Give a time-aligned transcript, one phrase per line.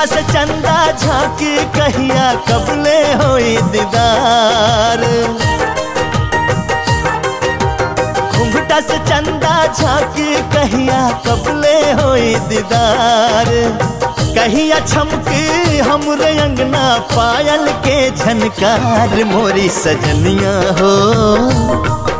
[0.00, 5.00] घुंघटा से चंदा झांकी कहिया कबले होई दीदार।
[8.32, 13.50] घुंघटा से चंदा झांकी कहिया कबले होई दीदार।
[14.36, 20.94] कहिया छमकी हमरे अंगना पायल के झनकार, मोरी सजनिया हो,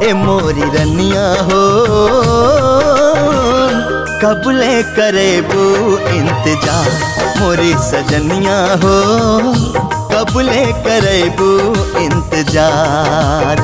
[0.03, 1.63] ए मोरी रनिया हो।
[4.23, 5.67] कबले करेबू
[6.19, 8.97] इंतज़ार। मोरी सजनिया हो
[10.13, 11.51] कबूले करेबू
[12.03, 13.59] इंतज़ार?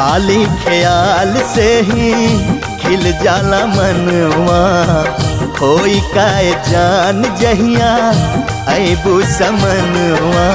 [0.00, 2.12] खाली ख्याल से ही
[2.82, 4.60] खिल जाला मनवा।
[5.58, 6.28] कोई का
[6.70, 7.90] जान जहिया
[8.74, 10.46] ऐबू समनवा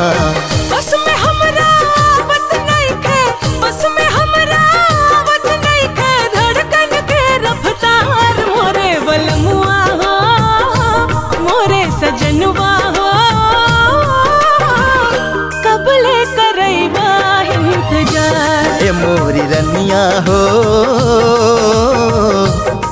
[20.28, 20.42] हो। हो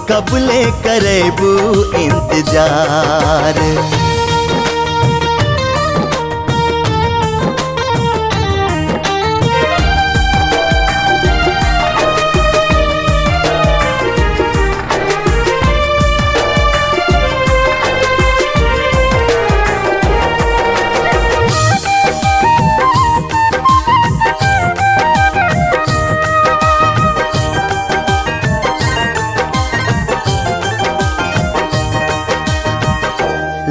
[0.10, 1.52] कबले करेबू
[2.00, 3.56] इंतज़ार?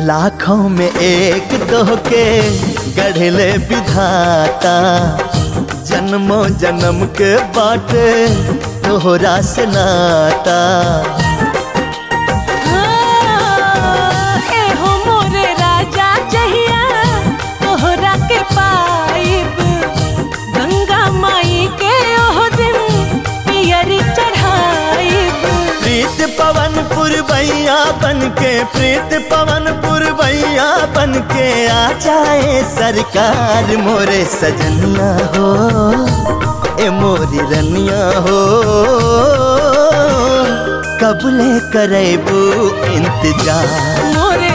[0.07, 2.25] लाखों में एक दो के
[2.97, 4.77] गढ़ले विधाता।
[5.91, 8.09] जन्मों जन्म के बाटे
[8.89, 10.59] तोहरा से नाता।
[28.39, 35.49] के प्रीत पवन पुरबैया बन के आ जाए सरकार, मोरे सजनिया हो,
[36.85, 38.41] ए मोरी रनिया हो।
[41.03, 42.41] कबले करेबू
[42.95, 43.67] इंतज़ार?
[44.17, 44.52] मोरे